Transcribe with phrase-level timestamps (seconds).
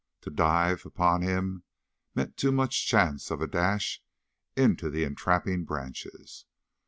[0.21, 1.61] To dive upon him
[2.15, 4.01] meant too much chance of a dash
[4.57, 6.45] into the entrapping branches.